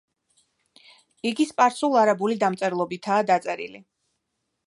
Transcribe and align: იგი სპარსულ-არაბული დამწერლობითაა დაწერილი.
იგი 1.31 1.45
სპარსულ-არაბული 1.49 2.39
დამწერლობითაა 2.45 3.27
დაწერილი. 3.31 3.83